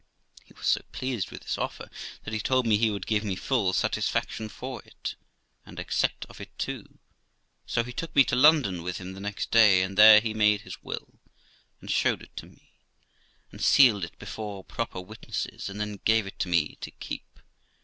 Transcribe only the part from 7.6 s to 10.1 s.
so he took me to London with him the next day, and